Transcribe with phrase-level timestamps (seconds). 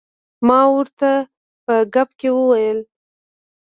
[0.47, 1.09] ما ورته
[1.65, 2.79] په ګپ کې وویل.